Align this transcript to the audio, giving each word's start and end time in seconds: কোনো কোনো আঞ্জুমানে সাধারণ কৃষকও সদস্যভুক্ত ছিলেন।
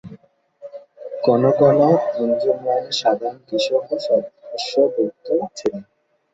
কোনো 1.23 1.49
কোনো 1.59 1.87
আঞ্জুমানে 2.15 2.91
সাধারণ 2.99 3.37
কৃষকও 3.47 3.95
সদস্যভুক্ত 4.05 5.27
ছিলেন। 5.57 5.83